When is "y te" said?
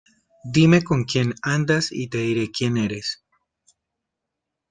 1.91-2.17